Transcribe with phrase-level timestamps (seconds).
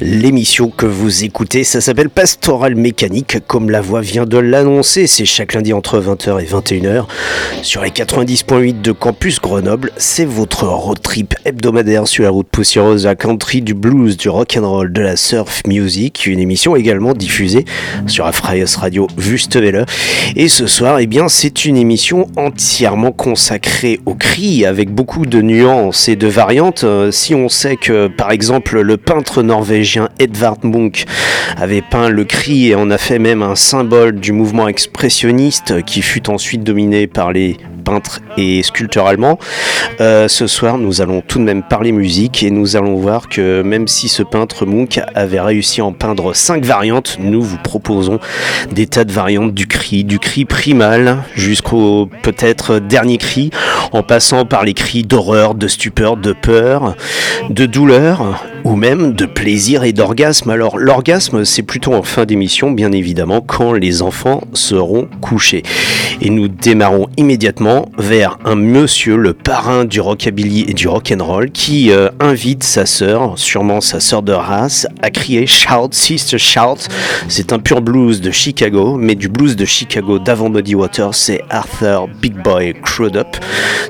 [0.00, 5.06] L'émission que vous écoutez, ça s'appelle Pastoral Mécanique, comme la voix vient de l'annoncer.
[5.06, 7.04] C'est chaque lundi entre 20h et 21h
[7.62, 9.92] sur les 90.8 de Campus Grenoble.
[9.98, 14.56] C'est votre road trip hebdomadaire sur la route poussiéreuse la country, du blues, du rock
[14.58, 16.24] and roll, de la surf music.
[16.24, 17.66] Une émission également diffusée
[18.06, 19.84] sur Afraios Radio Wüstewelle.
[20.34, 25.42] Et ce soir, eh bien, c'est une émission entièrement consacrée au cri, avec beaucoup de
[25.42, 26.84] nuances et de variantes.
[26.84, 31.04] Euh, si on sait que, par exemple, le peintre norvégien Edvard Munch
[31.56, 36.02] avait peint le cri et en a fait même un symbole du mouvement expressionniste qui
[36.02, 39.38] fut ensuite dominé par les peintre et sculpteur allemand.
[40.00, 43.62] Euh, ce soir, nous allons tout de même parler musique et nous allons voir que
[43.62, 48.18] même si ce peintre Munch avait réussi à en peindre cinq variantes, nous vous proposons
[48.72, 53.50] des tas de variantes du cri, du cri primal jusqu'au peut-être dernier cri,
[53.92, 56.96] en passant par les cris d'horreur, de stupeur, de peur,
[57.48, 58.55] de douleur あ。
[58.66, 60.50] Ou même de plaisir et d'orgasme.
[60.50, 65.62] Alors l'orgasme, c'est plutôt en fin d'émission, bien évidemment, quand les enfants seront couchés.
[66.20, 71.92] Et nous démarrons immédiatement vers un monsieur, le parrain du rockabilly et du rock'n'roll, qui
[71.92, 76.88] euh, invite sa sœur, sûrement sa sœur de race, à crier Shout, Sister Shout.
[77.28, 81.40] C'est un pur blues de Chicago, mais du blues de Chicago d'avant Muddy Waters, c'est
[81.50, 83.36] Arthur Big Boy Crudup,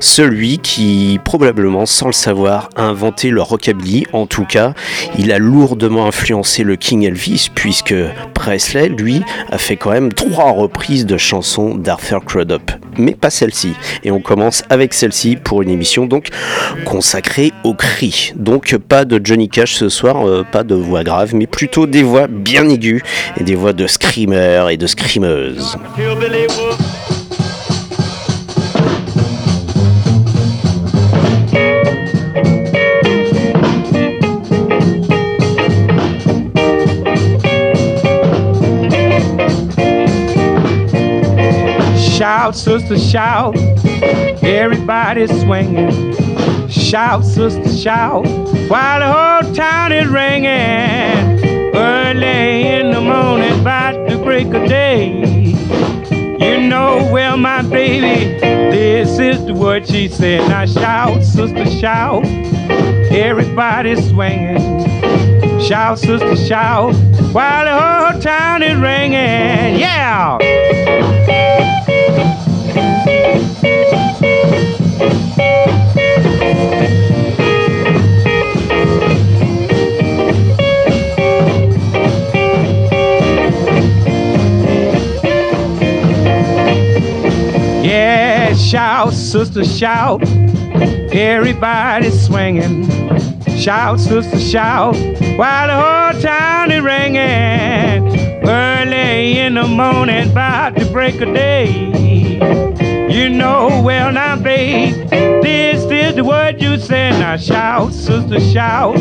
[0.01, 4.05] celui qui probablement, sans le savoir, a inventé le rockabilly.
[4.13, 4.66] En tout cas,
[5.17, 7.95] il a lourdement influencé le King Elvis, puisque
[8.33, 13.73] Presley, lui, a fait quand même trois reprises de chansons d'Arthur Crudup, mais pas celle-ci.
[14.03, 16.29] Et on commence avec celle-ci pour une émission donc
[16.85, 18.33] consacrée au cri.
[18.35, 22.03] Donc pas de Johnny Cash ce soir, euh, pas de voix grave, mais plutôt des
[22.03, 23.01] voix bien aiguës
[23.39, 25.77] et des voix de screamers et de screameuses.
[42.17, 43.55] Shout, sister, shout.
[44.43, 46.67] Everybody's swinging.
[46.67, 48.25] Shout, sister, shout.
[48.71, 51.75] While the whole town is ringing.
[51.75, 55.21] Early in the morning, about the break of day.
[56.39, 60.49] You know, well, my baby, this is what she said.
[60.49, 62.25] Now shout, sister, shout.
[62.25, 64.57] Everybody's swinging.
[65.61, 66.95] Shout, sister, shout.
[67.31, 69.79] While the whole town is ringing.
[69.79, 70.76] Yeah!
[89.07, 90.21] Shout, sister, shout.
[91.13, 92.89] Everybody's swinging.
[93.57, 94.95] Shout, sister, shout.
[95.37, 98.47] While the whole town is ringing.
[98.47, 101.87] Early in the morning, about to break a day.
[103.09, 107.11] You know, well, now, babe, this is the word you said.
[107.19, 108.97] Now, shout, sister, shout.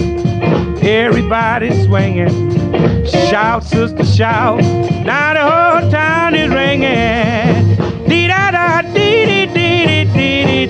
[0.83, 3.05] Everybody swinging.
[3.07, 4.61] Shout, sister, shout.
[5.05, 5.41] Now the
[5.81, 7.36] whole town is ringing.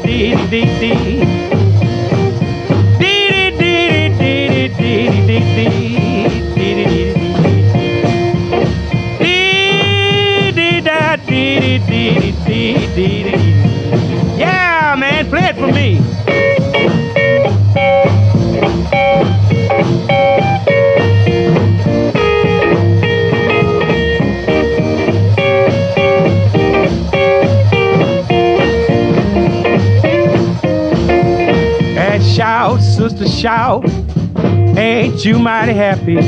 [0.02, 1.18] dee dee dee dee.
[2.98, 4.68] Dee dee dee
[11.16, 14.38] dee dee dee dee dee dee.
[14.38, 16.00] Yeah, man, play it for me.
[33.26, 34.78] Dee.
[34.78, 36.20] Ain't you mighty happy?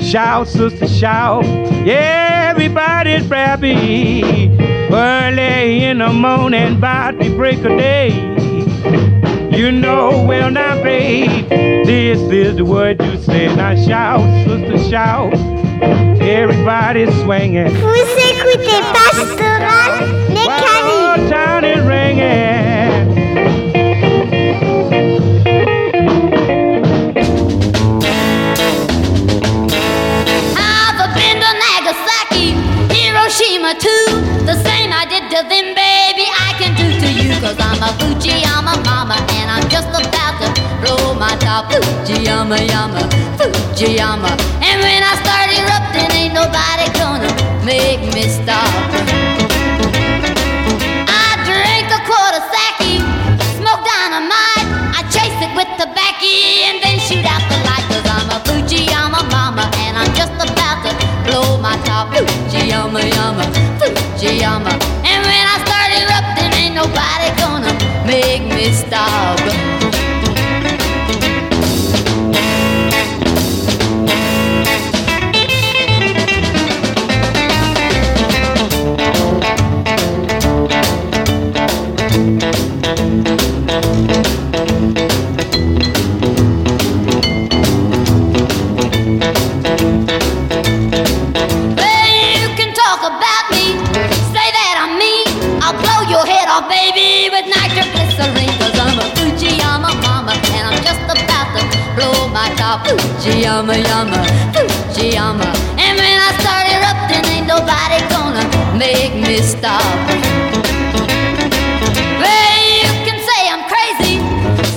[0.00, 1.44] Shout, sister, shout.
[1.84, 4.50] Yeah, everybody's happy.
[4.92, 8.10] Early in the morning, about the break of day.
[9.56, 11.48] You know, well, now, babe,
[11.86, 13.54] this is the word you say.
[13.54, 15.32] Now, shout, sister, shout.
[16.20, 17.68] Everybody's swinging.
[17.68, 20.84] Vous écoutez Pastoral Mécanique.
[20.84, 22.53] whole town is ringing.
[35.42, 37.34] Them, baby, I can do to you.
[37.42, 40.48] Cause I'm a Fujiyama mama and I'm just about to
[40.78, 41.72] blow my top.
[41.72, 43.02] Fujiyama, yama,
[43.34, 44.30] Fujiyama.
[44.62, 47.30] And when I start erupting, ain't nobody gonna
[47.66, 48.70] make me stop.
[51.10, 53.02] I drink a quart of sake,
[53.58, 54.70] smoke dynamite.
[54.94, 56.30] I chase it with tobacco
[56.70, 57.82] and then shoot out the light.
[57.90, 60.94] Cause I'm a Fujiyama mama and I'm just about to
[61.26, 62.14] blow my top.
[62.14, 63.42] Fujiyama, yama,
[63.82, 64.70] Fujiyama.
[65.04, 65.23] And
[68.72, 69.73] stop.
[102.82, 102.86] Blow my top.
[102.86, 104.18] Fujiyama, yama,
[104.52, 105.46] Fujiyama.
[105.78, 108.44] And when I start erupting, ain't nobody gonna
[108.78, 109.82] make me stop.
[112.22, 114.18] Well, you can say I'm crazy,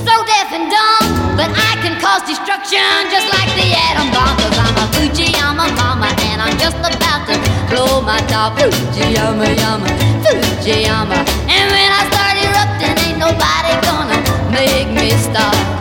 [0.06, 4.38] so deaf and dumb, but I can cause destruction just like the atom bomb.
[4.38, 7.36] Cause I'm a Fujiyama mama, and I'm just about to
[7.70, 8.58] blow my top.
[8.58, 9.88] Fujiyama, yama,
[10.24, 11.18] Fujiyama.
[11.50, 14.18] And when I start erupting, ain't nobody gonna
[14.52, 15.77] make me stop.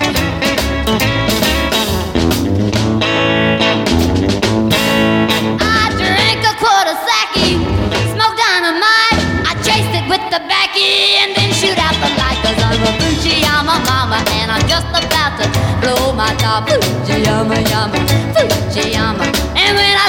[12.87, 12.99] Light.
[12.99, 15.47] Cause I'm a Fujiyama mama and I'm just about to
[15.81, 16.69] blow my top.
[16.69, 17.99] Fujiyama, yama,
[18.35, 19.27] Fujiyama.
[19.57, 20.06] And when I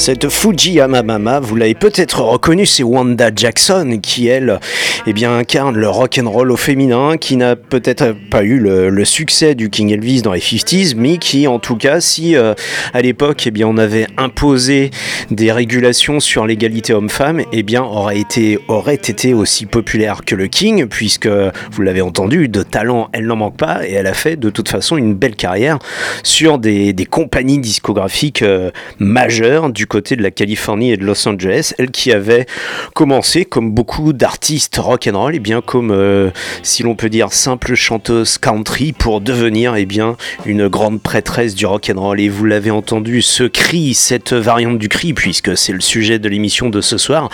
[0.00, 4.58] Cette Fujiyama Mama, vous l'avez peut-être reconnue, c'est Wanda Jackson qui, elle,
[5.06, 9.04] eh bien, incarne le rock and roll au féminin, qui n'a peut-être pas eu le,
[9.04, 12.54] succès du King Elvis dans les 50s, mais qui, en tout cas, si euh,
[12.94, 14.90] à l'époque, eh bien, on avait imposé
[15.30, 20.46] des régulations sur l'égalité homme-femme, eh bien, aurait été, aurait été aussi populaire que le
[20.46, 24.36] King, puisque, vous l'avez entendu, de talent, elle n'en manque pas, et elle a fait
[24.36, 25.78] de toute façon une belle carrière
[26.22, 31.28] sur des, des compagnies discographiques euh, majeures du côté de la Californie et de Los
[31.28, 32.46] Angeles, elle qui avait
[32.94, 36.30] commencé comme beaucoup d'artistes rock and roll, et bien comme euh,
[36.62, 40.16] si l'on peut dire simple chanteuse country pour devenir et bien
[40.46, 42.20] une grande prêtresse du rock and roll.
[42.20, 46.28] Et vous l'avez entendu, ce cri, cette variante du cri, puisque c'est le sujet de
[46.28, 47.28] l'émission de ce soir,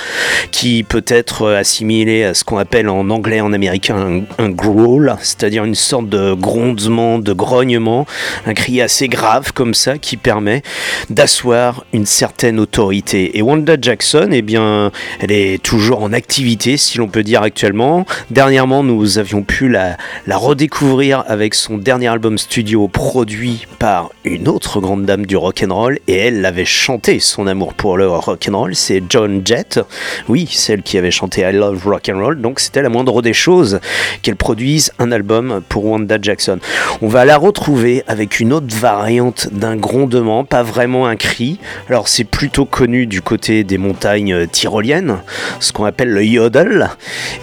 [0.50, 5.14] qui peut être assimilé à ce qu'on appelle en anglais, en américain, un, un growl,
[5.20, 8.06] c'est-à-dire une sorte de grondement, de grognement,
[8.46, 10.62] un cri assez grave comme ça qui permet
[11.10, 13.38] d'asseoir une certaine autorité.
[13.38, 18.06] Et Wanda Jackson, eh bien, elle est toujours en activité, si l'on peut dire actuellement.
[18.30, 24.48] Dernièrement, nous avions pu la, la redécouvrir avec son dernier album studio produit par une
[24.48, 28.08] autre grande dame du rock and roll, et elle avait chanté son amour pour le
[28.08, 28.74] rock and roll.
[28.74, 29.80] C'est John Jett,
[30.28, 32.40] oui, celle qui avait chanté I Love Rock and Roll.
[32.40, 33.80] Donc, c'était la moindre des choses
[34.22, 36.58] qu'elle produise un album pour Wanda Jackson.
[37.02, 41.58] On va la retrouver avec une autre variante d'un grondement, pas vraiment un cri.
[41.88, 45.16] Alors c'est plutôt connu du côté des montagnes euh, tyroliennes,
[45.58, 46.90] ce qu'on appelle le yodel,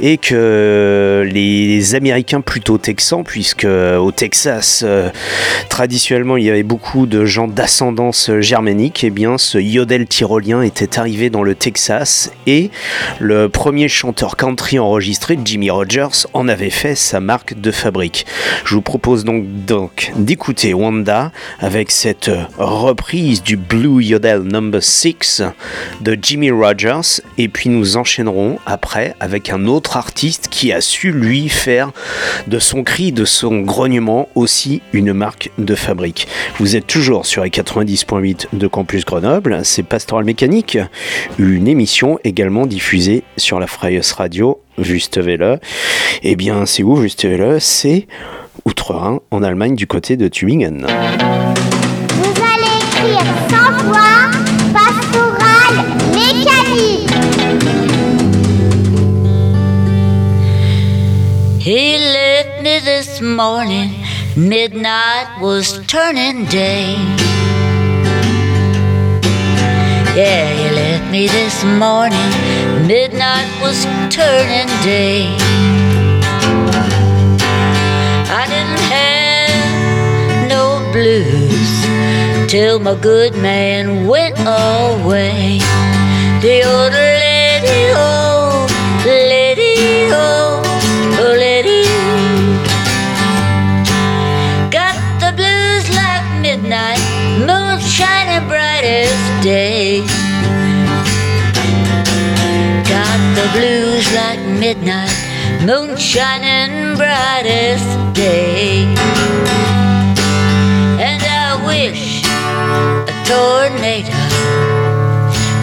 [0.02, 5.10] et que les Américains plutôt texans, puisque au Texas, euh,
[5.68, 11.00] traditionnellement il y avait beaucoup de gens d'ascendance germanique, et bien ce yodel tyrolien était
[11.00, 12.70] arrivé dans le Texas, et
[13.20, 18.28] le premier chanteur country enregistré, Jimmy Rogers, en avait fait sa marque de fabrique.
[18.64, 25.42] Je vous propose donc, donc d'écouter Wanda avec cette reprise du Blue Yodel Number 6
[26.02, 27.22] de Jimmy Rogers.
[27.38, 31.92] Et puis nous enchaînerons après avec un autre artiste qui a su lui faire
[32.48, 36.28] de son cri, de son grognement aussi une marque de fabrique.
[36.60, 40.78] Vous êtes toujours sur les 90.8 de Campus Grenoble, c'est Pastoral Mécanique,
[41.40, 45.60] une émission également diffusée sur la Freies Radio Juste Welle.
[46.24, 47.28] Eh bien, c'est où Juste
[47.60, 48.08] C'est
[48.66, 50.86] Outre-Rhin, en Allemagne, du côté de Tübingen.
[50.86, 53.18] Vous allez
[53.50, 54.23] sans voix,
[61.64, 63.92] He left me this morning,
[64.36, 66.92] midnight was turning day.
[70.14, 72.32] Yeah, he left me this morning,
[72.86, 75.24] midnight was turning day.
[78.28, 85.60] I didn't have no blues till my good man went away.
[86.42, 86.92] The old
[103.44, 105.12] the blues like midnight,
[105.66, 108.86] moon shining brightest day.
[111.08, 112.24] And I wish
[113.12, 114.22] a tornado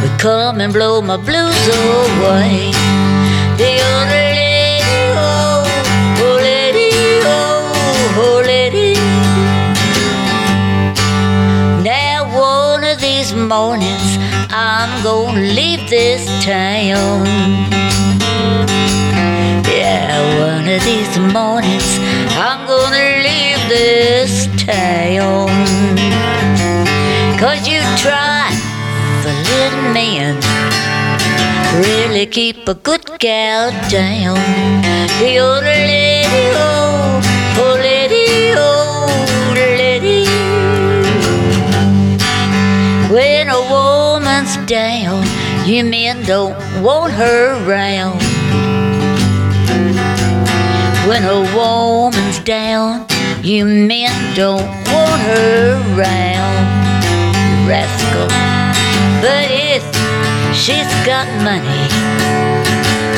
[0.03, 2.73] would come and blow my blues away.
[3.61, 4.85] The old lady,
[5.17, 5.65] oh,
[6.49, 6.91] lady,
[7.25, 8.93] oh, lady.
[11.83, 14.10] Now one of these mornings
[15.01, 17.25] I'm gonna leave this town.
[19.65, 21.97] Yeah, one of these mornings
[22.37, 25.49] I'm gonna leave this town.
[27.41, 28.53] Cause you try
[29.23, 30.37] for little men
[31.81, 34.37] really keep a good gal down.
[35.19, 36.29] The old lady,
[44.71, 45.27] down,
[45.67, 48.21] you men don't want her around.
[51.09, 53.05] When a woman's down,
[53.43, 56.63] you men don't want her around.
[57.67, 58.29] Rascal.
[59.21, 59.83] But if
[60.55, 61.89] she's got money,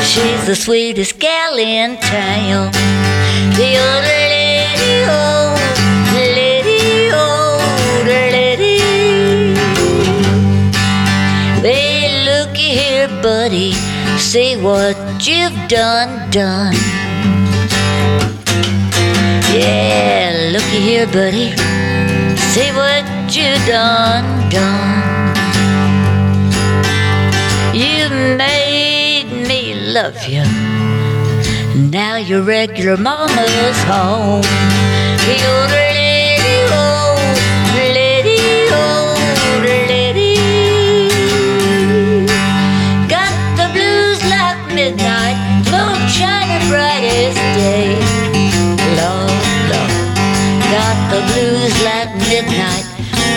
[0.01, 2.71] she's the sweetest gal in town.
[3.59, 5.42] The old lady, oh,
[13.23, 13.71] buddy,
[14.19, 16.75] see what you've done, done.
[19.55, 21.55] Yeah, looky here, buddy,
[22.51, 25.35] see what you've done, done.
[27.73, 30.43] You made me love you.
[31.89, 34.43] Now your regular mama's home.
[51.13, 52.85] The blues like midnight,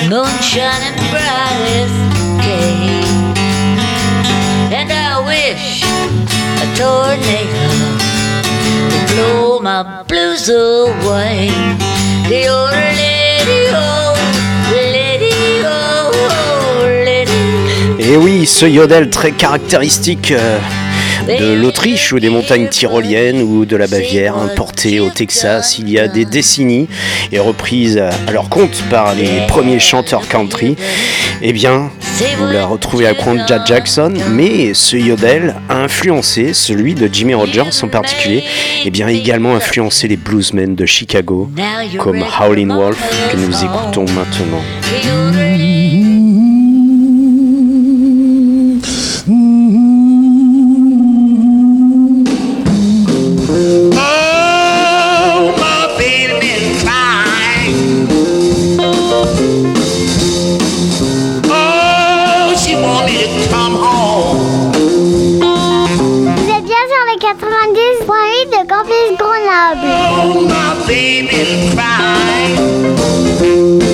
[0.09, 1.93] moon shining bright as
[2.41, 3.05] day.
[4.79, 5.85] And I wish
[6.65, 7.69] a tornado
[8.89, 11.51] would blow my blues away.
[12.31, 14.15] The old lady, oh,
[14.73, 16.13] lady, oh,
[17.05, 18.03] lady.
[18.03, 20.59] Et oui, ce yodel très caractéristique euh,
[21.27, 25.99] de l'Autriche ou des montagnes tyroliennes ou de la Bavière, importé au Texas il y
[25.99, 26.89] a des décennies
[27.33, 30.77] et reprise à leur compte par les premiers chanteurs country,
[31.43, 31.91] eh bien,
[32.39, 37.35] vous la retrouvez à compte Jack Jackson, mais ce yodel a influencé celui de Jimmy
[37.35, 38.45] Rogers en particulier,
[38.85, 41.51] et bien également influencé les bluesmen de Chicago,
[41.99, 42.99] comme Howlin' Wolf
[43.31, 45.36] que nous écoutons maintenant.
[69.11, 70.09] De Campus Grenoble.
[70.11, 73.86] Oh, my baby been crying.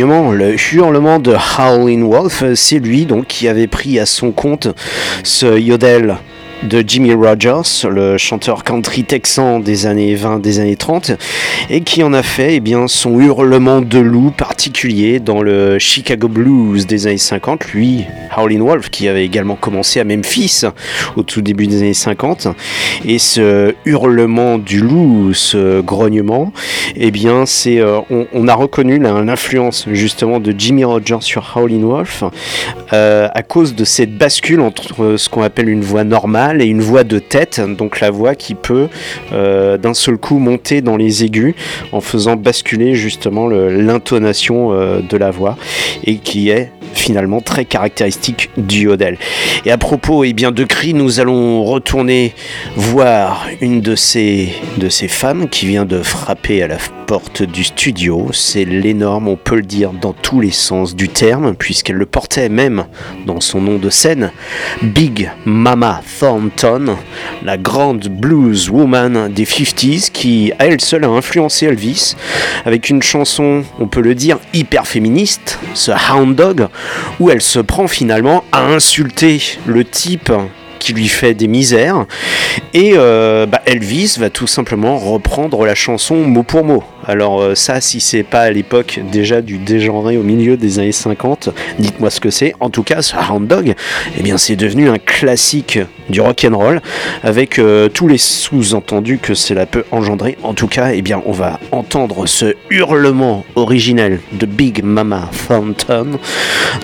[0.00, 4.68] Le hurlement de Howlin' Wolf, c'est lui donc qui avait pris à son compte
[5.24, 6.16] ce yodel
[6.62, 11.12] de Jimmy Rogers, le chanteur country texan des années 20, des années 30,
[11.68, 16.28] et qui en a fait eh bien, son hurlement de loup particulier dans le Chicago
[16.28, 17.72] Blues des années 50.
[17.72, 18.04] Lui,
[18.40, 20.62] Howlin' Wolf, qui avait également commencé à Memphis
[21.16, 22.48] au tout début des années 50,
[23.04, 26.52] et ce hurlement du loup, ce grognement,
[26.96, 32.24] eh bien, c'est, euh, on, a reconnu l'influence justement de Jimmy Rogers sur Howlin' Wolf
[32.92, 36.80] euh, à cause de cette bascule entre ce qu'on appelle une voix normale et une
[36.80, 38.88] voix de tête, donc la voix qui peut
[39.32, 41.54] euh, d'un seul coup monter dans les aigus
[41.92, 45.56] en faisant basculer justement l'intonation de la voix
[46.04, 48.29] et qui est finalement très caractéristique
[48.70, 49.18] yodel.
[49.64, 52.34] Et à propos eh bien, de cris, nous allons retourner
[52.76, 57.64] voir une de ces, de ces femmes qui vient de frapper à la porte du
[57.64, 58.28] studio.
[58.32, 62.48] C'est l'énorme, on peut le dire dans tous les sens du terme, puisqu'elle le portait
[62.48, 62.84] même
[63.26, 64.30] dans son nom de scène,
[64.82, 66.96] Big Mama Thornton,
[67.44, 72.14] la grande blues woman des 50s qui, à elle seule, a influencé Elvis
[72.64, 76.68] avec une chanson, on peut le dire, hyper féministe, ce Hound Dog,
[77.18, 78.19] où elle se prend finalement
[78.52, 80.32] à insulter le type
[80.78, 82.06] qui lui fait des misères
[82.74, 86.82] et euh, bah, Elvis va tout simplement reprendre la chanson mot pour mot.
[87.06, 90.92] Alors euh, ça, si c'est pas à l'époque déjà du dégenré au milieu des années
[90.92, 92.54] 50, dites-moi ce que c'est.
[92.60, 93.74] En tout cas, ce Hound Dog,
[94.18, 96.80] eh bien c'est devenu un classique du rock roll
[97.22, 100.36] avec euh, tous les sous-entendus que cela peut engendrer.
[100.42, 106.18] En tout cas, eh bien on va entendre ce hurlement originel de Big Mama Thornton.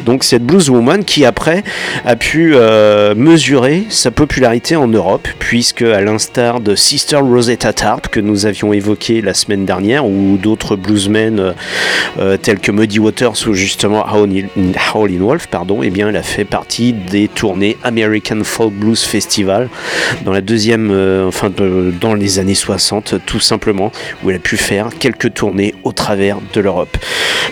[0.04, 1.62] Donc cette blues woman qui après
[2.04, 8.08] a pu euh, mesurer sa popularité en Europe puisque à l'instar de Sister Rosetta Tarp
[8.08, 11.52] que nous avions évoqué la semaine dernière ou d'autres bluesmen euh,
[12.18, 16.44] euh, tels que Muddy Waters ou justement Howlin' Wolf pardon, eh bien elle a fait
[16.44, 19.68] partie des tournées American Folk Blues Festival
[20.24, 21.50] dans la deuxième euh, enfin
[22.00, 23.92] dans les années 60 tout simplement
[24.22, 26.96] où elle a pu faire quelques tournées au travers de l'Europe.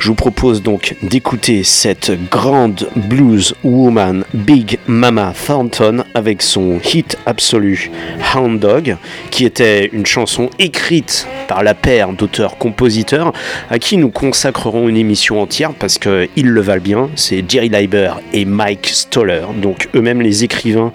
[0.00, 7.16] Je vous propose donc d'écouter cette grande blues woman Big Mama Thornton avec son hit
[7.26, 7.90] absolu
[8.34, 8.96] Hound Dog,
[9.30, 12.12] qui était une chanson écrite par la paire
[12.44, 13.32] d'auteurs-compositeurs
[13.70, 17.10] à qui nous consacrerons une émission entière parce qu'ils le valent bien.
[17.16, 20.92] C'est Jerry Leiber et Mike Stoller, donc eux-mêmes les écrivains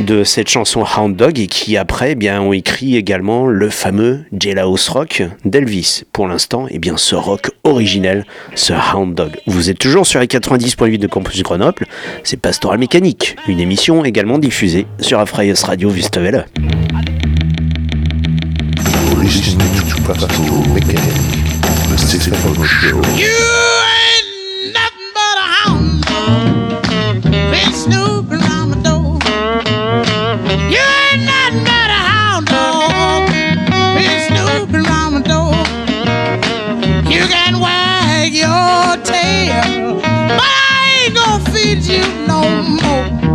[0.00, 4.24] de cette chanson Hound Dog et qui après eh bien, ont écrit également le fameux
[4.38, 6.04] Jailhouse Rock d'Elvis.
[6.12, 9.32] Pour l'instant, eh bien, ce rock originel, ce Hound Dog.
[9.46, 11.86] Vous êtes toujours sur les 90.8 de Campus Grenoble,
[12.22, 16.46] c'est Pastoral Mécanique, une émission également diffusée sur Afraios Radio Wüstewelle.
[19.26, 19.75] You're
[20.06, 23.00] to Pastoral Mechanic, the Stephen Show.
[23.16, 23.38] You
[23.98, 27.22] ain't nothing but a hound dog.
[27.50, 29.18] Been snooping around my door.
[30.70, 33.28] You ain't nothing but a hound dog.
[33.96, 35.56] Been snooping around my door.
[37.10, 40.00] You can wag your tail,
[40.38, 43.25] but I ain't gonna feed you no more.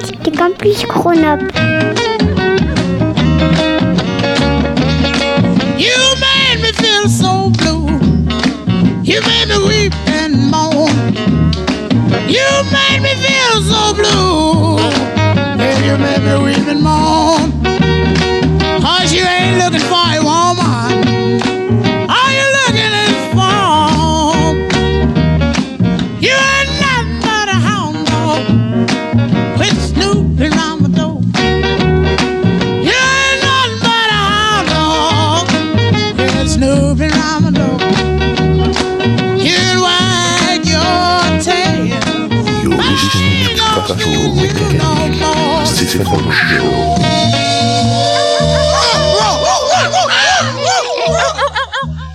[0.00, 1.48] De Campus Grenoble.
[5.76, 7.88] You made me feel so blue.
[9.02, 10.94] You made me weep and moan.
[12.28, 14.78] You made me feel so blue.
[15.58, 17.50] Yeah, you made me weep and moan.
[18.80, 20.17] Cause you ain't looking for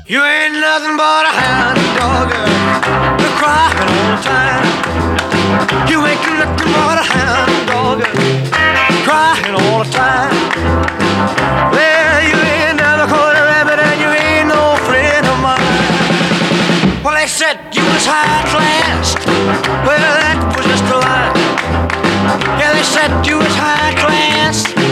[0.05, 2.29] You ain't nothing but a hound dog,
[3.19, 4.67] you're crying all the time.
[5.89, 8.03] You ain't nothing but a hound dog,
[9.03, 11.02] crying all the time.
[22.93, 24.82] set you as high class.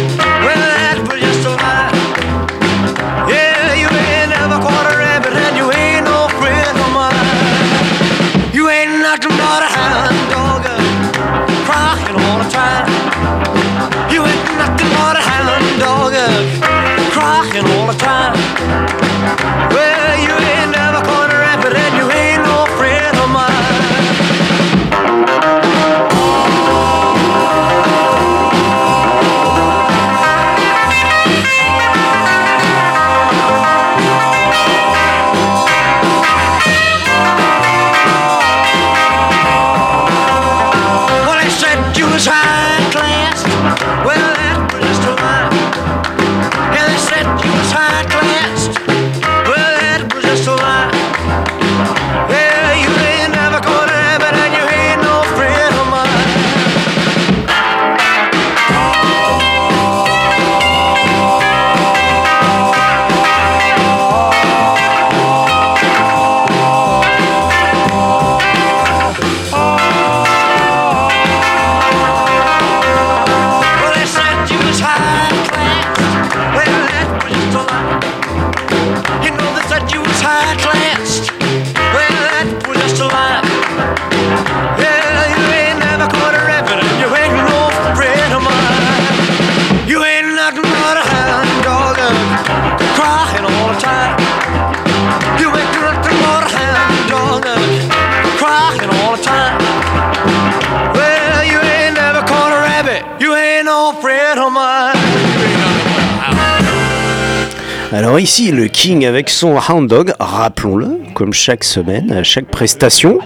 [108.22, 113.18] Ici, le King avec son Hound Dog, rappelons-le, comme chaque semaine, à chaque prestation,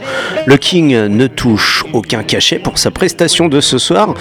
[0.45, 4.13] le King ne touche aucun cachet pour sa prestation de ce soir.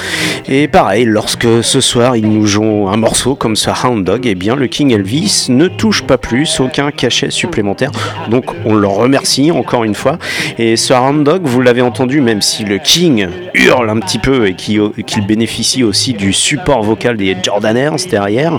[0.48, 4.34] Et pareil, lorsque ce soir il nous joue un morceau comme ce Hound Dog, eh
[4.34, 7.92] bien le King Elvis ne touche pas plus, aucun cachet supplémentaire.
[8.28, 10.18] Donc on le remercie encore une fois.
[10.58, 14.46] Et ce Hound Dog, vous l'avez entendu, même si le King hurle un petit peu
[14.48, 18.56] et qu'il bénéficie aussi du support vocal des Jordanaires derrière,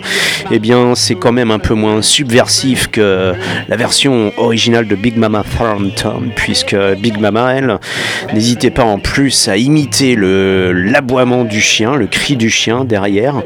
[0.52, 3.34] eh bien c'est quand même un peu moins subversif que
[3.68, 7.78] la version originale de Big Mama Thornton, puisque Big Mama, elle,
[8.34, 13.42] n'hésitait pas en plus à imiter le l'aboiement du chien, le cri du chien derrière,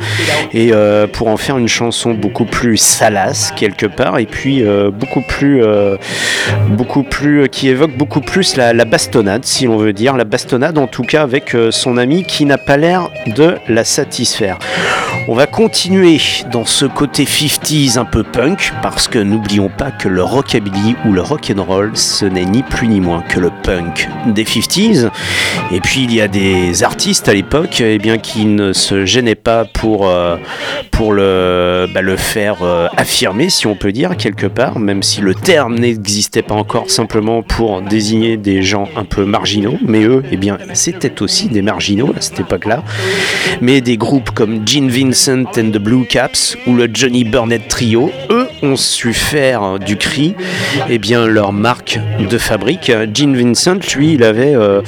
[0.54, 4.92] et euh, pour en faire une chanson beaucoup plus salace quelque part, et puis euh,
[4.92, 5.98] beaucoup plus, euh,
[6.70, 10.78] beaucoup plus, qui évoque beaucoup plus la, la bastonnade, si l'on veut dire, la bastonnade
[10.78, 14.60] en tout cas avec euh, son ami qui n'a pas l'air de la satisfaire.
[15.32, 16.20] On va continuer
[16.52, 21.12] dans ce côté 50s un peu punk parce que n'oublions pas que le rockabilly ou
[21.12, 25.12] le rock and roll ce n'est ni plus ni moins que le punk des 50s
[25.72, 29.36] et puis il y a des artistes à l'époque eh bien qui ne se gênaient
[29.36, 30.38] pas pour euh,
[30.90, 35.22] pour le bah, le faire euh, affirmer si on peut dire quelque part même si
[35.22, 39.78] le terme n'existait pas encore simplement pour désigner des gens un peu marginaux.
[39.86, 42.84] Mais eux eh bien c'était aussi des marginaux à cette époque-là.
[43.62, 44.90] Mais des groupes comme Gene
[45.28, 50.36] And the Blue Caps ou le Johnny Burnett Trio, eux ont su faire du cri
[50.90, 52.92] eh bien, leur marque de fabrique.
[53.14, 54.82] Gene Vincent, lui, il avait, euh,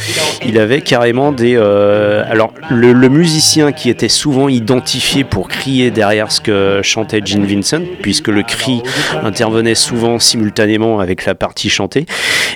[0.45, 1.55] il avait carrément des...
[1.55, 7.21] euh, alors, le, le musicien qui était souvent identifié pour crier derrière ce que chantait
[7.23, 8.81] Gene Vincent, puisque le cri
[9.23, 12.05] intervenait souvent simultanément avec la partie chantée,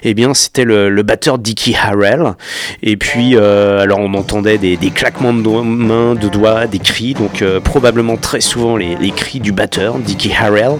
[0.03, 2.33] eh bien, c'était le, le batteur Dickie Harrell.
[2.83, 6.79] Et puis, euh, alors, on entendait des, des claquements de doigts- mains, de doigts, des
[6.79, 10.73] cris, donc probablement très souvent les, les cris du batteur, Dickie Harrell.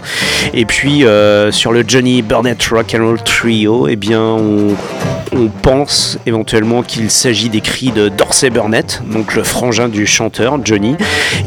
[0.54, 4.76] Et puis, euh, sur le Johnny Burnett Rock and Roll Trio, eh bien, on,
[5.62, 10.96] pense éventuellement qu'il s'agit des cris de Dorsey Burnett, donc le frangin du chanteur Johnny,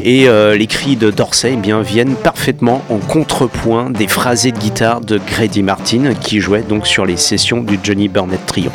[0.03, 5.01] et euh, les cris de Dorsey eh viennent parfaitement en contrepoint des phrasés de guitare
[5.01, 8.69] de Grady Martin qui jouait donc sur les sessions du Johnny Burnett Trio.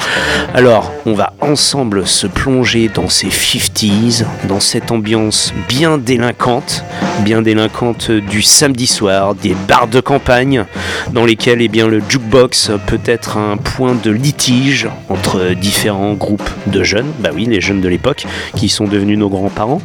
[0.53, 6.85] Alors, on va ensemble se plonger dans ces 50s, dans cette ambiance bien délinquante,
[7.21, 10.65] bien délinquante du samedi soir, des bars de campagne
[11.13, 16.49] dans lesquels eh bien, le jukebox peut être un point de litige entre différents groupes
[16.67, 18.27] de jeunes, bah oui, les jeunes de l'époque
[18.57, 19.81] qui sont devenus nos grands-parents.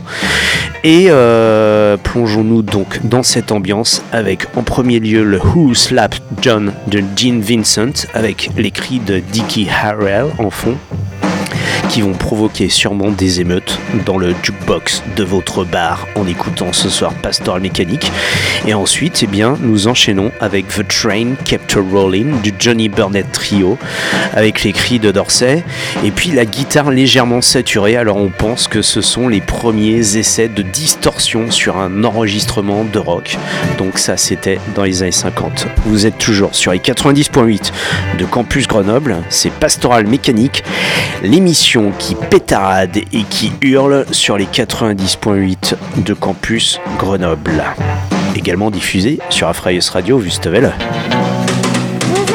[0.84, 6.74] Et euh, plongeons-nous donc dans cette ambiance avec en premier lieu le Who Slapped John
[6.88, 10.78] de Gene Vincent avec les cris de Dickie Harrell en fond
[11.88, 16.90] qui vont provoquer sûrement des émeutes dans le jukebox de votre bar en écoutant ce
[16.90, 18.12] soir Pastoral Mécanique.
[18.68, 23.32] Et ensuite, eh bien, nous enchaînons avec The Train Kept a Rolling du Johnny Burnett
[23.32, 23.78] Trio
[24.34, 25.64] avec les cris de Dorsey
[26.04, 27.96] et puis la guitare légèrement saturée.
[27.96, 33.00] Alors on pense que ce sont les premiers essais de distorsion sur un enregistrement de
[33.00, 33.38] rock.
[33.78, 35.68] Donc ça c'était dans les années 50.
[35.86, 37.72] Vous êtes toujours sur les 90.8
[38.18, 40.64] de Campus Grenoble, c'est Pastoral Mécanique,
[41.24, 41.69] l'émission
[42.00, 47.64] qui pétarade et qui hurle sur les 90.8 de Campus Grenoble.
[48.36, 50.74] Également diffusé sur Afraius Radio Wüstewelle.
[52.02, 52.26] Vous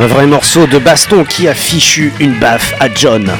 [0.00, 3.32] Un vrai morceau de baston qui a fichu une baffe à John.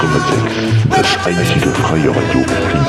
[0.00, 2.79] 96,6, das einzige freie Radio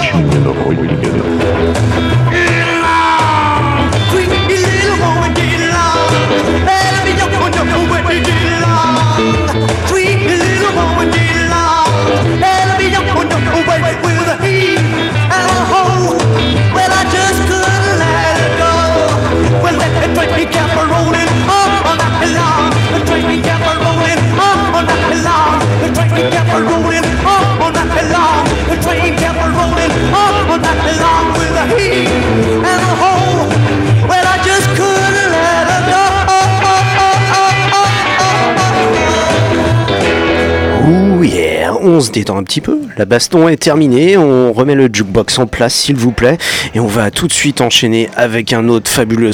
[42.01, 42.79] on se détend un petit peu.
[42.97, 46.39] La baston est terminée, on remet le jukebox en place s'il vous plaît.
[46.73, 49.33] Et on va tout de suite enchaîner avec un autre fabuleux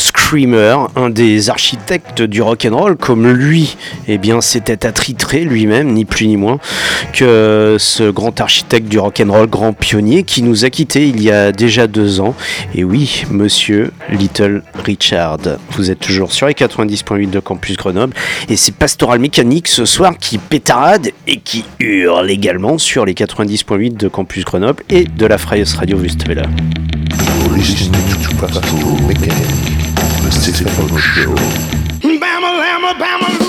[0.96, 3.78] un des architectes du rock and roll comme lui.
[4.10, 6.60] Eh bien, c'était attitré lui-même ni plus ni moins
[7.14, 11.24] que ce grand architecte du rock and roll, grand pionnier qui nous a quittés il
[11.24, 12.36] y a déjà deux ans.
[12.76, 15.38] Et oui, monsieur Little Richard.
[15.72, 18.14] Vous êtes toujours sur les 90.8 de Campus Grenoble
[18.50, 23.96] et c'est Pastoral Mécanique ce soir qui pétarade et qui hurle également sur les 90.8
[23.96, 26.28] de Campus Grenoble et de la Freies Radio Mécanique,
[30.28, 30.66] Mississippi
[32.20, 33.47] Bama, Bama, Bama.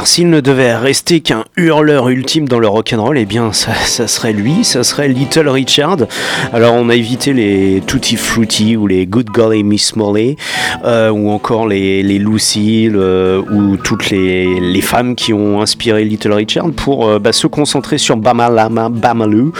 [0.00, 3.74] Yeah, s'il ne devait rester qu'un hurleur ultime dans le rock'n'roll, eh bien ça,
[4.06, 5.98] serait lui, ça serait Little Richard.
[6.52, 10.36] Alors on a évité les Tutti Frutti ou les Good Golly Miss Molly,
[10.84, 16.32] euh, ou encore les, les Lucy, le- ou toutes les, femmes qui ont inspiré Little
[16.32, 19.52] Richard pour euh, bah, se concentrer sur Bamalama Bamaloo,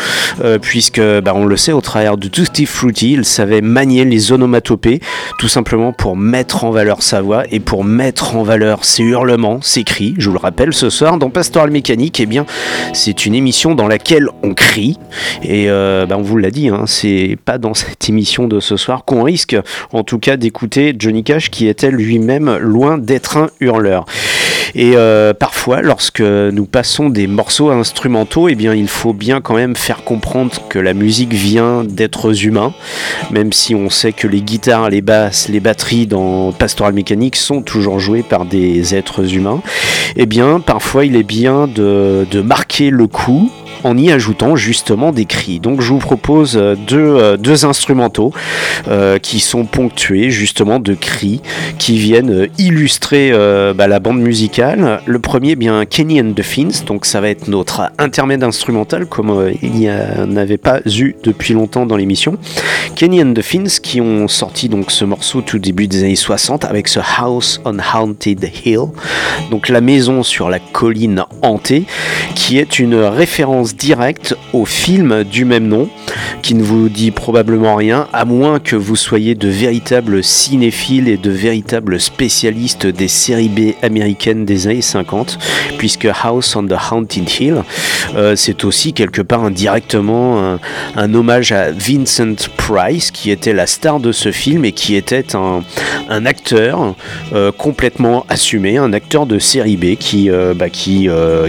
[0.43, 4.33] euh, puisque bah, on le sait au travers de Tutti Frutti, il savait manier les
[4.33, 5.01] onomatopées,
[5.39, 9.61] tout simplement pour mettre en valeur sa voix et pour mettre en valeur ses hurlements,
[9.63, 10.15] ses cris.
[10.31, 12.47] Vous le rappelle, ce soir dans Pastoral Mécanique, eh bien,
[12.93, 14.97] c'est une émission dans laquelle on crie.
[15.43, 18.77] Et euh, bah, on vous l'a dit, hein, c'est pas dans cette émission de ce
[18.77, 19.57] soir qu'on risque,
[19.93, 24.05] en tout cas, d'écouter Johnny Cash qui était lui-même loin d'être un hurleur.
[24.75, 29.77] Et euh, parfois, lorsque nous passons des morceaux instrumentaux, eh il faut bien quand même
[29.77, 32.73] faire comprendre que la musique vient d'êtres humains,
[33.31, 37.63] même si on sait que les guitares, les basses, les batteries dans Pastoral Mécanique sont
[37.63, 39.63] toujours jouées par des êtres humains.
[40.17, 43.51] Eh bien, parfois, il est bien de, de marquer le coup
[43.85, 45.61] en y ajoutant justement des cris.
[45.61, 48.33] Donc je vous propose euh, deux, euh, deux instrumentaux
[48.89, 51.41] euh, qui sont ponctués justement de cris
[51.79, 53.33] qui viennent illustrer
[53.75, 55.01] bah, la bande musicale.
[55.07, 59.51] Le premier, bien Kenny and the Fins, donc ça va être notre intermède instrumental comme
[59.63, 62.37] il n'y en avait pas eu depuis longtemps dans l'émission.
[62.97, 66.65] Kenny and the Fins qui ont sorti donc ce morceau tout début des années 60
[66.65, 68.87] avec ce House on Haunted Hill,
[69.51, 71.85] donc la maison sur la colline hantée,
[72.35, 75.89] qui est une référence directe au film du même nom,
[76.43, 81.17] qui ne vous dit probablement rien, à moins que vous soyez de véritables cinéphiles et
[81.17, 85.39] de véritables spécialistes des séries B américaines des années 50,
[85.79, 87.63] puisque House on the Haunted Hill,
[88.17, 90.59] euh, c'est aussi quelque part indirectement
[90.97, 95.35] un, hommage à Vincent Price, qui était la star de ce film et qui était
[95.35, 95.63] un,
[96.27, 96.95] acteur
[97.33, 100.67] euh, complètement assumé, un acteur de série B qui, euh, bah,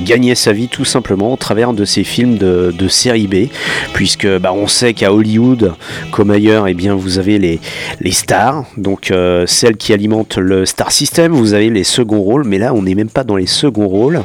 [0.02, 3.48] gagnait sa vie tout simplement au travers de ses films de, de série B,
[3.94, 5.74] puisque bah, on sait qu'à Hollywood,
[6.12, 7.60] comme ailleurs, eh bien, vous avez les,
[8.12, 12.58] stars, donc euh, celles qui alimentent le star system, vous avez les seconds rôles, mais
[12.58, 14.22] là on n'est même pas dans les seconds rôles,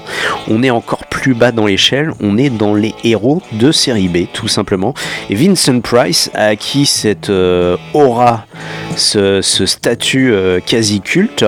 [0.49, 4.27] on est encore plus bas dans l'échelle, on est dans les héros de série B
[4.33, 4.93] tout simplement.
[5.31, 8.47] Et Vincent Price a acquis cette euh, aura,
[8.97, 11.45] ce, statut euh, quasi culte,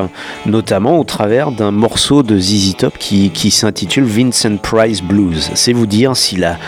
[0.47, 5.51] notamment au travers d'un morceau de ZZ Top qui s'intitule Vincent Price Blues.
[5.55, 6.59] C'est vous dire s'il a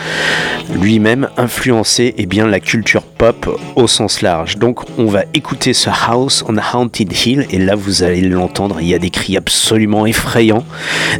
[0.73, 4.57] lui-même influencé eh bien, la culture pop au sens large.
[4.57, 8.87] Donc on va écouter ce House on Haunted Hill et là vous allez l'entendre, il
[8.87, 10.65] y a des cris absolument effrayants,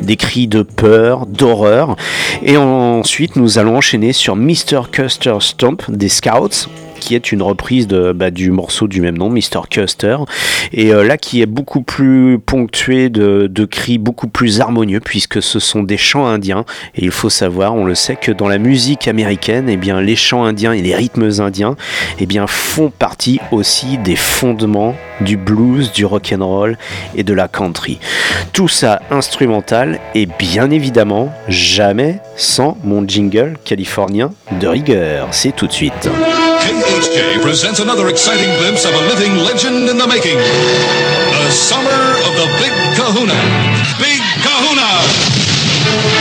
[0.02, 1.96] des cris de peur, d'horreur.
[2.44, 4.90] Et ensuite nous allons enchaîner sur Mr.
[4.92, 6.68] Custer Stomp des Scouts
[7.02, 9.68] qui est une reprise de, bah, du morceau du même nom, Mr.
[9.70, 10.18] Custer,
[10.72, 15.60] et euh, là qui est beaucoup plus ponctué de, cris beaucoup plus harmonieux puisque ce
[15.60, 19.08] sont des chants indiens et il faut savoir, on le sait que dans la musique
[19.08, 21.76] américaine, eh bien les chants indiens et les rythmes indiens,
[22.20, 26.78] eh bien font partie aussi des fondements du blues, du rock and roll
[27.16, 28.00] et de la country.
[28.54, 35.28] Tout ça instrumental et bien évidemment jamais sans mon jingle californien de rigueur.
[35.32, 36.10] C'est tout de suite.
[36.92, 40.36] KHJ presents another exciting glimpse of a living legend in the making.
[40.36, 43.40] The summer of the Big Kahuna.
[43.98, 46.21] Big Kahuna!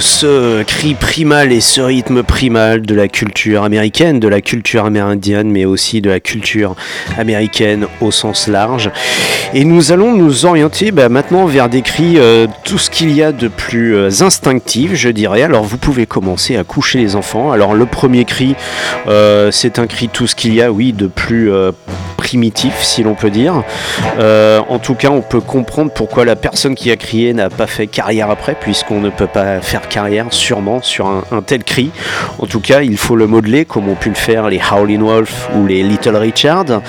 [0.00, 5.50] Ce cri primal et ce rythme primal de la culture américaine, de la culture amérindienne,
[5.50, 6.74] mais aussi de la culture
[7.18, 8.90] américaine au sens large.
[9.52, 13.22] Et nous allons nous orienter bah, maintenant vers des cris, euh, tout ce qu'il y
[13.22, 15.42] a de plus euh, instinctif, je dirais.
[15.42, 17.52] Alors vous pouvez commencer à coucher les enfants.
[17.52, 18.54] Alors le premier cri,
[19.08, 21.50] euh, c'est un cri tout ce qu'il y a, oui, de plus
[22.16, 23.62] primitif, si l'on peut dire.
[24.18, 27.86] En tout cas, on peut comprendre pourquoi la personne qui a crié n'a pas fait
[27.86, 31.90] carrière après, puisqu'on ne peut pas faire carrière sûrement sur un, tel cri.
[32.38, 35.50] En tout cas, il faut le modeler comme ont pu le faire les Howlin' Wolf
[35.54, 36.80] ou les Little Richard.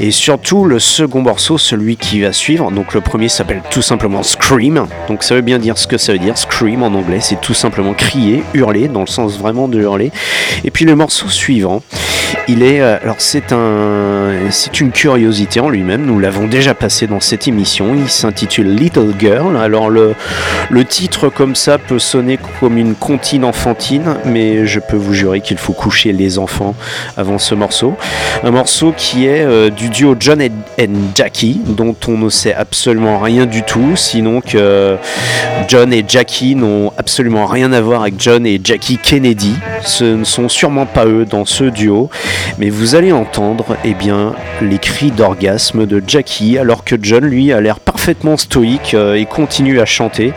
[0.00, 4.22] Et surtout, le second morceau, celui qui va suivre, donc le premier s'appelle tout simplement
[4.22, 4.86] Scream.
[5.08, 6.38] Donc ça veut bien dire ce que ça veut dire.
[6.38, 10.12] Scream en anglais, c'est tout simplement crier, hurler, dans le sens vraiment de hurler.
[10.64, 11.82] Et puis le morceau suivant,
[12.46, 16.04] il est, euh, alors c'est un, c'est une curiosité en lui-même.
[16.04, 17.94] Nous l'avons déjà passé dans cette émission.
[17.94, 19.56] Il s'intitule Little Girl.
[19.56, 20.14] Alors le
[20.84, 25.58] titre comme ça peut sonner comme une comptine enfantine, mais je peux vous jurer qu'il
[25.58, 26.74] faut coucher les enfants
[27.16, 27.96] avant ce morceau.
[28.42, 30.50] Un morceau qui est euh, du duo John et
[31.14, 34.96] Jackie, dont on ne sait absolument rien du tout, sinon que
[35.68, 39.54] John et Jackie n'ont absolument rien à voir avec John et Jackie Kennedy.
[39.82, 42.10] Ce ne sont sûrement pas eux dans ce duo,
[42.58, 47.52] mais vous allez entendre eh bien, les cris d'orgasme de Jackie, alors que John, lui,
[47.52, 50.32] a l'air parfaitement stoïque euh, et continue à chanter,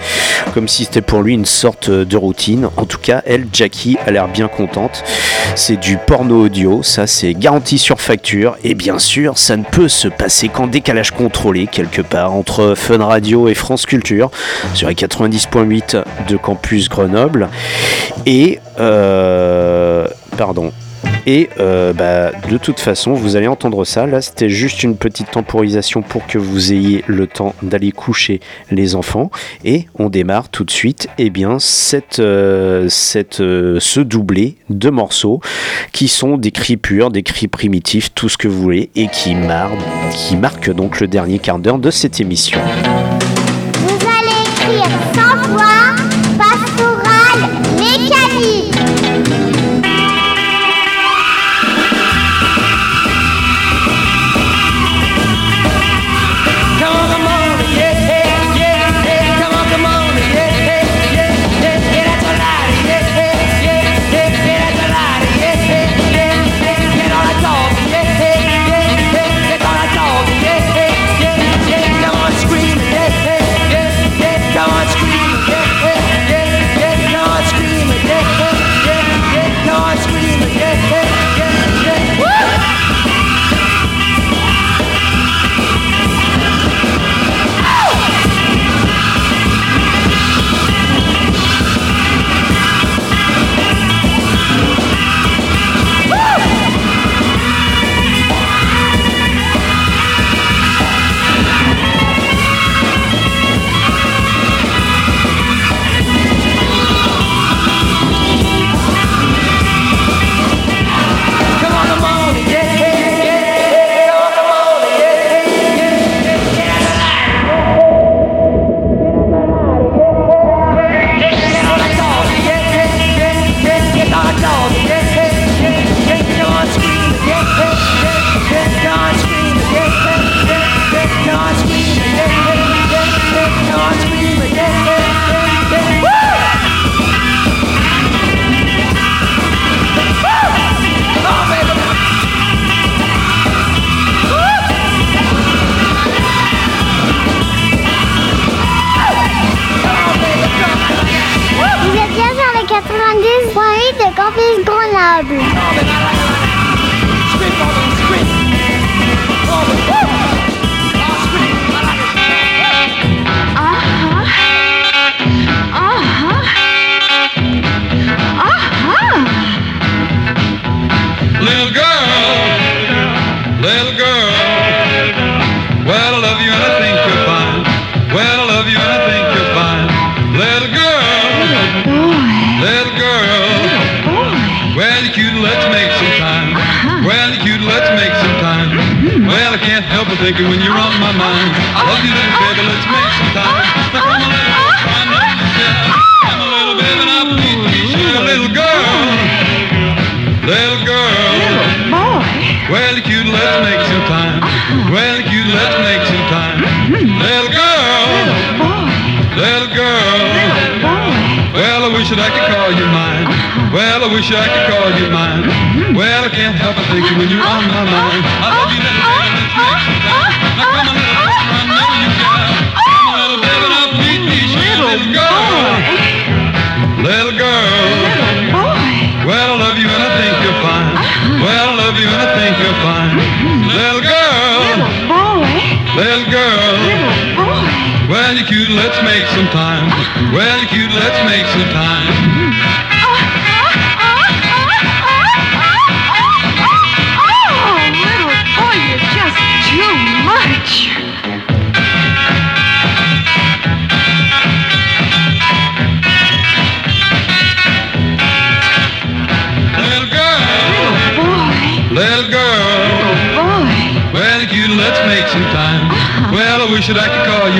[0.54, 2.70] comme si c'était pour lui une sorte de routine.
[2.78, 5.04] En tout cas, elle, Jackie, a l'air bien contente.
[5.56, 9.90] C'est du porno audio, ça c'est garanti sur facture, et bien sûr, ça ne peut
[9.90, 14.32] se passer qu'en décalage contrôlé quelque part entre Fun Radio et France Culture
[14.74, 17.50] sur les 90.8 de Campus Grenoble.
[18.26, 20.08] Et euh,
[20.38, 20.72] pardon.
[21.26, 24.06] Et euh, bah, de toute façon, vous allez entendre ça.
[24.06, 28.40] Là, c'était juste une petite temporisation pour que vous ayez le temps d'aller coucher
[28.72, 29.32] les enfants.
[29.64, 31.08] Et on démarre tout de suite.
[31.18, 35.42] Et bien, cette, euh, cette, euh, ce doublé de morceaux
[35.92, 39.36] qui sont des cris purs, des cris primitifs, tout ce que vous voulez, et qui,
[39.36, 39.72] mar
[40.12, 42.60] qui marquent donc le dernier quart d'heure de cette émission.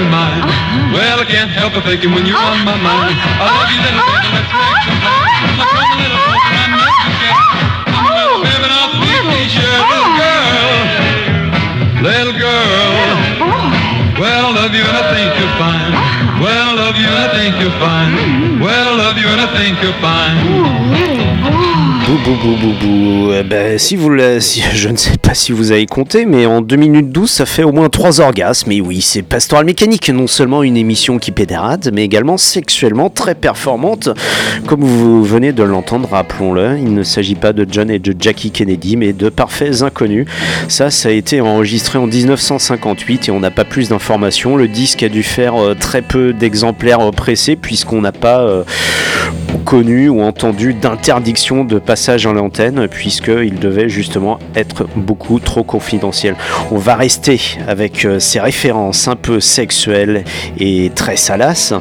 [0.02, 0.94] Could call you mine.
[0.94, 3.14] Well, I can't help but thinking when you're on my mind.
[3.38, 5.30] I love you, little baby, let's make some time.
[5.58, 7.46] Now come on, little sister, I know you can.
[7.86, 9.78] Come on, little baby, now please be sure.
[9.78, 10.66] Little girl.
[12.02, 12.90] Little girl.
[14.18, 15.94] Well, I love you and I think you're fine.
[16.42, 18.12] Well, I love you and I think you're fine.
[18.62, 21.21] Well, I love you and I think you're fine.
[22.24, 23.32] Bou.
[23.34, 26.76] Eh ben, si vous je ne sais pas si vous avez compté, mais en 2
[26.76, 28.72] minutes 12, ça fait au moins 3 orgasmes.
[28.72, 33.34] Et oui, c'est Pastoral Mécanique, non seulement une émission qui pédérade, mais également sexuellement très
[33.34, 34.10] performante.
[34.68, 38.52] Comme vous venez de l'entendre, rappelons-le, il ne s'agit pas de John et de Jackie
[38.52, 40.28] Kennedy, mais de parfaits inconnus.
[40.68, 44.58] Ça, ça a été enregistré en 1958 et on n'a pas plus d'informations.
[44.58, 48.64] Le disque a dû faire euh, très peu d'exemplaires euh, pressés, puisqu'on n'a pas euh,
[49.66, 56.36] connu ou entendu d'interdiction de passage à l'antenne puisqu'il devait justement être beaucoup trop confidentiel.
[56.72, 60.24] On va rester avec euh, ces références un peu sexuelles
[60.60, 61.74] et très salaces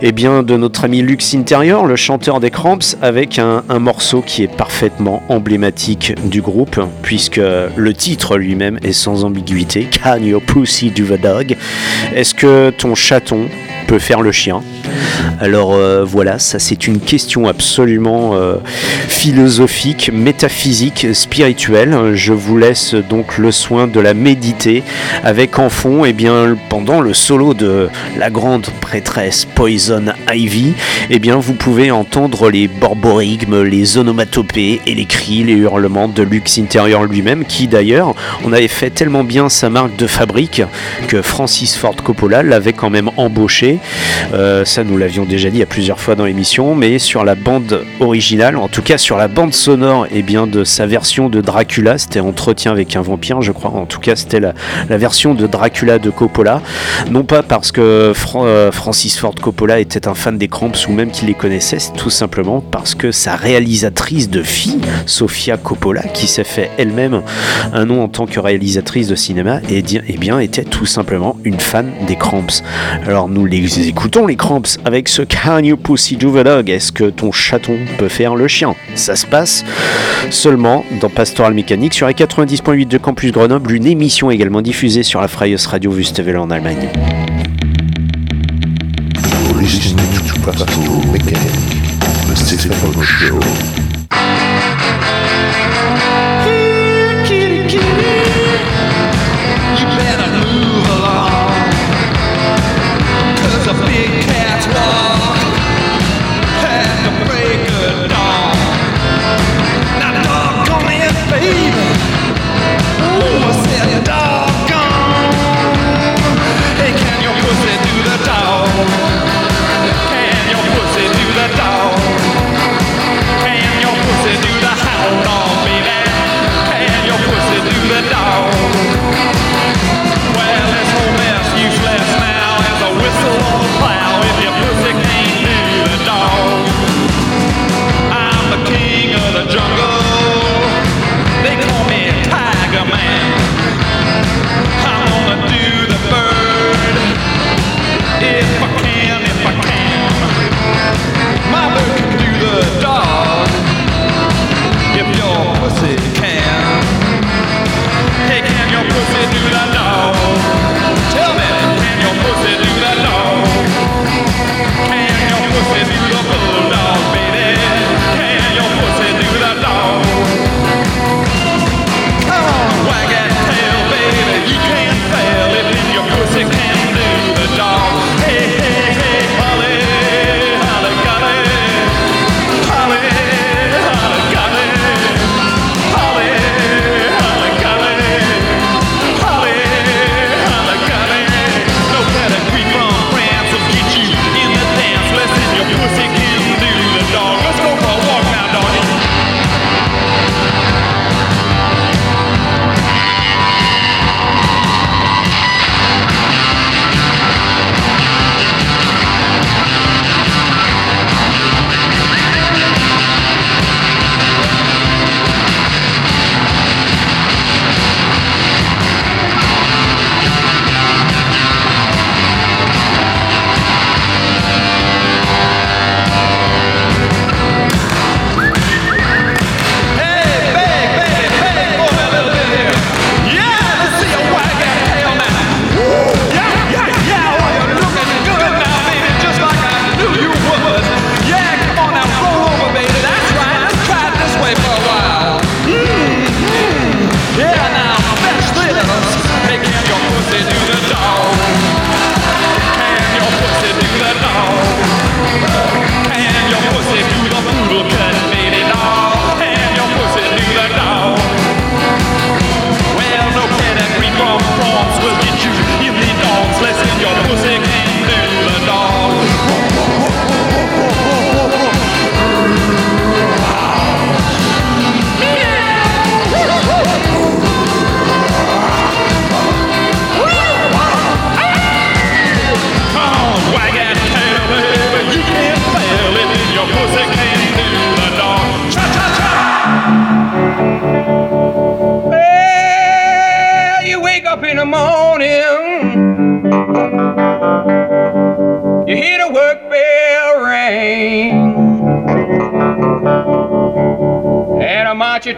[0.00, 4.22] et bien de notre ami Lux Interior, le chanteur des Cramps, avec un, un morceau
[4.22, 7.40] qui est parfaitement emblématique du groupe puisque
[7.76, 11.56] le titre lui-même est sans ambiguïté Can your pussy do the dog
[12.14, 13.48] Est-ce que ton chaton
[13.86, 14.62] peut faire le chien
[15.40, 18.56] alors euh, voilà, ça c'est une question absolument euh,
[19.08, 22.14] philosophique, métaphysique, spirituelle.
[22.14, 24.82] Je vous laisse donc le soin de la méditer
[25.22, 30.74] avec en fond, et bien pendant le solo de la grande prêtresse Poison Ivy,
[31.10, 36.22] et bien vous pouvez entendre les borborigmes, les onomatopées et les cris, les hurlements de
[36.22, 38.14] Lux Interior lui-même, qui d'ailleurs,
[38.44, 40.62] on avait fait tellement bien sa marque de fabrique
[41.08, 43.78] que Francis Ford Coppola l'avait quand même embauché.
[44.32, 47.82] Euh, ça, nous l'avions déjà dit à plusieurs fois dans l'émission, mais sur la bande
[48.00, 51.98] originale, en tout cas sur la bande sonore, et bien de sa version de Dracula,
[51.98, 53.70] c'était Entretien avec un vampire, je crois.
[53.70, 54.54] En tout cas, c'était la,
[54.88, 56.62] la version de Dracula de Coppola.
[57.10, 61.10] Non pas parce que euh, Francis Ford Coppola était un fan des Cramps ou même
[61.10, 66.26] qu'il les connaissait, c'est tout simplement parce que sa réalisatrice de filles, Sofia Coppola, qui
[66.26, 67.22] s'est fait elle-même
[67.72, 71.36] un nom en tant que réalisatrice de cinéma, et, di- eh bien était tout simplement
[71.44, 72.62] une fan des Cramps.
[73.06, 77.04] Alors nous les écoutons les Cramps avec ce Can You Pussy Do the Est-ce que
[77.04, 78.74] ton chaton peut faire le chien?
[78.94, 79.64] Ça se passe
[80.30, 85.20] seulement dans Pastoral Mécanique sur la 90.8 de Campus Grenoble, une émission également diffusée sur
[85.20, 86.88] la Freies Radio Wüstewelle en Allemagne.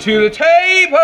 [0.06, 0.98] To the table.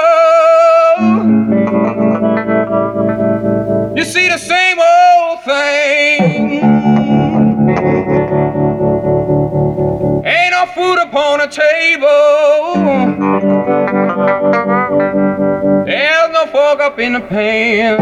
[3.97, 6.63] You see the same old thing.
[10.25, 12.15] Ain't no food upon the table.
[15.85, 18.02] There's no fork up in the pan.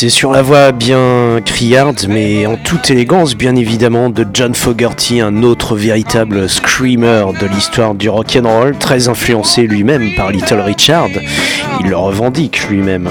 [0.00, 5.20] C'est sur la voix bien criarde, mais en toute élégance, bien évidemment, de John Fogerty,
[5.20, 11.08] un autre véritable screamer de l'histoire du rock'n'roll, très influencé lui-même par Little Richard.
[11.80, 13.08] Il le revendique lui-même.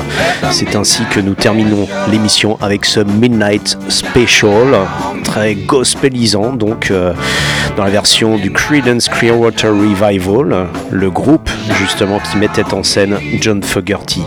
[0.52, 4.88] C'est ainsi que nous terminons l'émission avec ce Midnight Special,
[5.26, 7.12] très gospelisant, donc euh,
[7.76, 11.50] dans la version du Creedence Clearwater Revival, le groupe
[11.82, 14.22] justement qui mettait en scène John Fogerty.